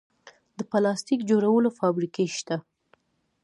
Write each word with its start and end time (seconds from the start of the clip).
د 0.57 0.59
پلاستیک 0.71 1.19
جوړولو 1.29 1.69
فابریکې 1.79 2.25
شته 2.37 2.55